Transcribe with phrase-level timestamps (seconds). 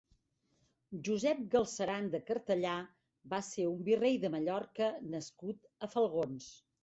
[1.07, 2.71] Josep Galceran de Cartellà
[3.33, 6.49] va ser un virrei de Mallorca nascut a Falgons.